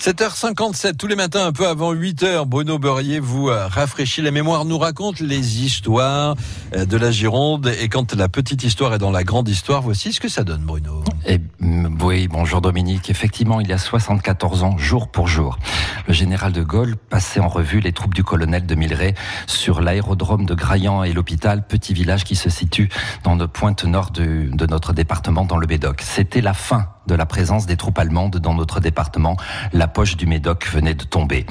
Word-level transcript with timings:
7h57, 0.00 0.96
tous 0.96 1.08
les 1.08 1.14
matins, 1.14 1.44
un 1.44 1.52
peu 1.52 1.68
avant 1.68 1.92
8h, 1.92 2.46
Bruno 2.46 2.78
Beurrier 2.78 3.20
vous 3.20 3.50
euh, 3.50 3.66
rafraîchit 3.66 4.22
la 4.22 4.30
mémoire, 4.30 4.64
nous 4.64 4.78
raconte 4.78 5.20
les 5.20 5.62
histoires 5.62 6.36
euh, 6.74 6.86
de 6.86 6.96
la 6.96 7.10
Gironde. 7.10 7.70
Et 7.82 7.90
quand 7.90 8.14
la 8.14 8.30
petite 8.30 8.64
histoire 8.64 8.94
est 8.94 8.98
dans 8.98 9.10
la 9.10 9.24
grande 9.24 9.46
histoire, 9.46 9.82
voici 9.82 10.14
ce 10.14 10.18
que 10.18 10.30
ça 10.30 10.42
donne, 10.42 10.62
Bruno. 10.62 11.04
Eh, 11.26 11.38
oui, 12.00 12.28
bonjour 12.28 12.62
Dominique. 12.62 13.10
Effectivement, 13.10 13.60
il 13.60 13.68
y 13.68 13.74
a 13.74 13.78
74 13.78 14.62
ans, 14.62 14.78
jour 14.78 15.08
pour 15.08 15.28
jour, 15.28 15.58
le 16.08 16.14
général 16.14 16.52
de 16.52 16.62
Gaulle 16.62 16.96
passait 16.96 17.40
en 17.40 17.48
revue 17.48 17.80
les 17.80 17.92
troupes 17.92 18.14
du 18.14 18.24
colonel 18.24 18.64
de 18.64 18.74
Milleray 18.74 19.14
sur 19.46 19.82
l'aérodrome 19.82 20.46
de 20.46 20.54
Graillan 20.54 21.04
et 21.04 21.12
l'hôpital, 21.12 21.66
petit 21.66 21.92
village 21.92 22.24
qui 22.24 22.36
se 22.36 22.48
situe 22.48 22.88
dans 23.22 23.34
le 23.34 23.46
pointe 23.46 23.84
nord 23.84 24.12
de, 24.12 24.48
notre 24.66 24.94
département, 24.94 25.44
dans 25.44 25.58
le 25.58 25.66
Médoc. 25.66 26.00
C'était 26.00 26.40
la 26.40 26.54
fin 26.54 26.88
de 27.10 27.14
la 27.16 27.26
présence 27.26 27.66
des 27.66 27.76
troupes 27.76 27.98
allemandes 27.98 28.36
dans 28.36 28.54
notre 28.54 28.78
département. 28.78 29.36
La 29.72 29.88
poche 29.88 30.16
du 30.16 30.26
Médoc 30.26 30.68
venait 30.72 30.94
de 30.94 31.02
tomber. 31.04 31.44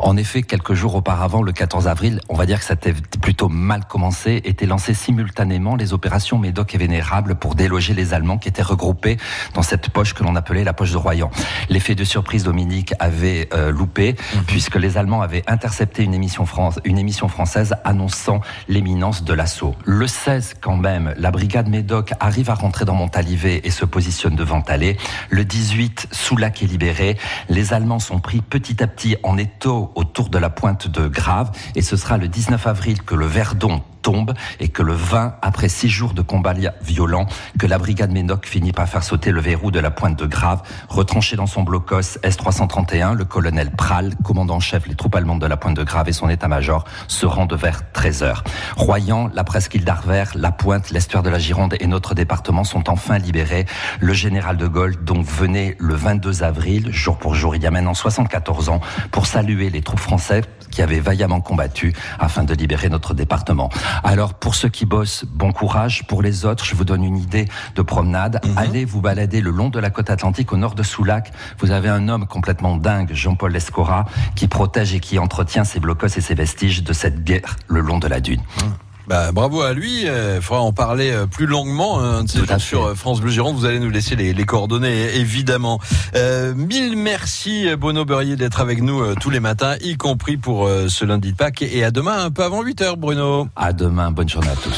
En 0.00 0.16
effet, 0.16 0.42
quelques 0.42 0.74
jours 0.74 0.96
auparavant, 0.96 1.42
le 1.42 1.52
14 1.52 1.86
avril, 1.86 2.20
on 2.28 2.34
va 2.34 2.46
dire 2.46 2.58
que 2.58 2.64
ça 2.64 2.74
était 2.74 2.94
plutôt 3.22 3.48
mal 3.48 3.84
commencé, 3.84 4.42
étaient 4.44 4.66
lancées 4.66 4.92
simultanément 4.92 5.76
les 5.76 5.92
opérations 5.92 6.38
Médoc 6.38 6.74
et 6.74 6.78
Vénérable 6.78 7.36
pour 7.36 7.54
déloger 7.54 7.94
les 7.94 8.12
Allemands 8.12 8.38
qui 8.38 8.48
étaient 8.48 8.62
regroupés 8.62 9.16
dans 9.54 9.62
cette 9.62 9.88
poche 9.90 10.14
que 10.14 10.24
l'on 10.24 10.34
appelait 10.34 10.64
la 10.64 10.72
poche 10.72 10.90
de 10.90 10.96
Royan. 10.96 11.30
L'effet 11.68 11.94
de 11.94 12.04
surprise, 12.04 12.42
Dominique, 12.42 12.92
avait 12.98 13.48
euh, 13.54 13.70
loupé, 13.70 14.16
mhm. 14.34 14.42
puisque 14.46 14.76
les 14.76 14.98
Allemands 14.98 15.22
avaient 15.22 15.44
intercepté 15.46 16.02
une 16.02 16.14
émission, 16.14 16.44
France, 16.44 16.80
une 16.84 16.98
émission 16.98 17.28
française 17.28 17.76
annonçant 17.84 18.40
l'éminence 18.68 19.22
de 19.22 19.32
l'assaut. 19.32 19.76
Le 19.84 20.08
16, 20.08 20.54
quand 20.60 20.76
même, 20.76 21.14
la 21.16 21.30
brigade 21.30 21.68
Médoc 21.68 22.12
arrive 22.18 22.50
à 22.50 22.54
rentrer 22.54 22.84
dans 22.84 22.94
Montalivet 22.94 23.60
et 23.62 23.70
se 23.70 23.84
positionne 23.84 24.34
devant 24.34 24.60
Talé. 24.60 24.96
Le 25.30 25.44
18, 25.44 26.08
Soulac 26.12 26.62
est 26.62 26.66
libéré. 26.66 27.18
Les 27.48 27.72
Allemands 27.72 27.98
sont 27.98 28.20
pris 28.20 28.40
petit 28.40 28.82
à 28.82 28.86
petit 28.86 29.16
en 29.22 29.38
étau 29.38 29.92
autour 29.94 30.28
de 30.28 30.38
la 30.38 30.50
pointe 30.50 30.88
de 30.88 31.08
Grave. 31.08 31.50
Et 31.74 31.82
ce 31.82 31.96
sera 31.96 32.18
le 32.18 32.28
19 32.28 32.66
avril 32.66 33.02
que 33.02 33.14
le 33.14 33.26
Verdon 33.26 33.82
tombe 34.04 34.34
et 34.60 34.68
que 34.68 34.82
le 34.82 34.92
20, 34.92 35.36
après 35.42 35.68
six 35.68 35.88
jours 35.88 36.12
de 36.12 36.22
combats 36.22 36.54
violents, 36.82 37.26
que 37.58 37.66
la 37.66 37.78
brigade 37.78 38.12
Ménoc 38.12 38.46
finit 38.46 38.72
par 38.72 38.86
faire 38.86 39.02
sauter 39.02 39.32
le 39.32 39.40
verrou 39.40 39.70
de 39.70 39.80
la 39.80 39.90
pointe 39.90 40.16
de 40.16 40.26
Grave, 40.26 40.62
retranché 40.88 41.36
dans 41.36 41.46
son 41.46 41.62
blocos 41.62 42.18
S-331, 42.22 43.14
le 43.14 43.24
colonel 43.24 43.70
Pral, 43.70 44.14
commandant-chef 44.22 44.86
les 44.86 44.94
troupes 44.94 45.16
allemandes 45.16 45.40
de 45.40 45.46
la 45.46 45.56
pointe 45.56 45.76
de 45.76 45.82
Grave 45.82 46.08
et 46.08 46.12
son 46.12 46.28
état-major 46.28 46.84
se 47.08 47.24
rendent 47.24 47.54
vers 47.54 47.90
13 47.92 48.22
heures. 48.22 48.44
Royan, 48.76 49.30
la 49.32 49.42
presqu'île 49.42 49.84
d'Arvers, 49.84 50.32
la 50.34 50.52
pointe, 50.52 50.90
l'estuaire 50.90 51.22
de 51.22 51.30
la 51.30 51.38
Gironde 51.38 51.74
et 51.80 51.86
notre 51.86 52.14
département 52.14 52.62
sont 52.62 52.90
enfin 52.90 53.16
libérés. 53.18 53.64
Le 54.00 54.12
général 54.12 54.58
de 54.58 54.66
Gaulle, 54.66 55.02
donc, 55.02 55.24
venait 55.24 55.76
le 55.80 55.94
22 55.94 56.42
avril, 56.42 56.92
jour 56.92 57.16
pour 57.16 57.34
jour, 57.34 57.56
il 57.56 57.62
y 57.62 57.66
a 57.66 57.70
maintenant 57.70 57.94
74 57.94 58.68
ans, 58.68 58.80
pour 59.10 59.26
saluer 59.26 59.70
les 59.70 59.80
troupes 59.80 60.00
françaises 60.00 60.44
qui 60.70 60.82
avaient 60.82 61.00
vaillamment 61.00 61.40
combattu 61.40 61.94
afin 62.18 62.44
de 62.44 62.52
libérer 62.52 62.90
notre 62.90 63.14
département. 63.14 63.70
Alors 64.02 64.34
pour 64.34 64.54
ceux 64.54 64.68
qui 64.68 64.86
bossent, 64.86 65.24
bon 65.24 65.52
courage. 65.52 66.06
Pour 66.06 66.22
les 66.22 66.44
autres, 66.44 66.64
je 66.64 66.74
vous 66.74 66.84
donne 66.84 67.04
une 67.04 67.16
idée 67.16 67.46
de 67.74 67.82
promenade. 67.82 68.40
Mhm. 68.44 68.58
Allez 68.58 68.84
vous 68.84 69.00
balader 69.00 69.40
le 69.40 69.50
long 69.50 69.68
de 69.68 69.78
la 69.78 69.90
côte 69.90 70.10
atlantique 70.10 70.52
au 70.52 70.56
nord 70.56 70.74
de 70.74 70.82
Soulac. 70.82 71.32
Vous 71.58 71.70
avez 71.70 71.88
un 71.88 72.08
homme 72.08 72.26
complètement 72.26 72.76
dingue, 72.76 73.12
Jean-Paul 73.12 73.52
Lescora, 73.52 74.06
qui 74.34 74.48
protège 74.48 74.94
et 74.94 75.00
qui 75.00 75.18
entretient 75.18 75.64
ses 75.64 75.80
blocos 75.80 76.06
et 76.06 76.20
ses 76.20 76.34
vestiges 76.34 76.82
de 76.82 76.92
cette 76.92 77.24
guerre 77.24 77.56
le 77.68 77.80
long 77.80 77.98
de 77.98 78.08
la 78.08 78.20
dune. 78.20 78.40
Mhm. 78.62 78.72
Bah, 79.06 79.32
bravo 79.32 79.60
à 79.60 79.72
lui. 79.72 80.02
Il 80.02 80.08
euh, 80.08 80.40
faudra 80.40 80.62
en 80.62 80.72
parler 80.72 81.10
euh, 81.10 81.26
plus 81.26 81.46
longuement 81.46 82.00
hein, 82.02 82.24
sur 82.58 82.86
euh, 82.86 82.94
France 82.94 83.20
Bleu 83.20 83.30
Gironde. 83.30 83.56
Vous 83.56 83.66
allez 83.66 83.78
nous 83.78 83.90
laisser 83.90 84.16
les, 84.16 84.32
les 84.32 84.44
coordonnées, 84.44 85.16
évidemment. 85.16 85.80
Euh, 86.14 86.54
mille 86.54 86.96
merci, 86.96 87.66
Bono 87.76 88.04
Beurrier, 88.04 88.36
d'être 88.36 88.60
avec 88.60 88.82
nous 88.82 89.14
tous 89.16 89.30
les 89.30 89.40
matins, 89.40 89.76
y 89.80 89.96
compris 89.96 90.36
pour 90.36 90.68
ce 90.88 91.04
lundi 91.04 91.32
de 91.32 91.36
Pâques. 91.36 91.62
Et 91.62 91.84
à 91.84 91.90
demain, 91.90 92.24
un 92.24 92.30
peu 92.30 92.42
avant 92.42 92.62
8 92.62 92.82
heures, 92.82 92.96
Bruno. 92.96 93.48
À 93.56 93.72
demain. 93.72 94.10
Bonne 94.10 94.28
journée 94.28 94.48
à 94.48 94.56
tous. 94.56 94.70